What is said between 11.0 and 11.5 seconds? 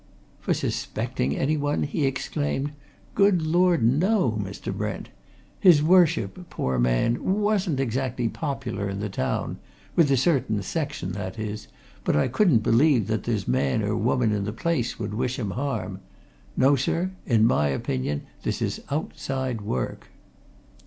that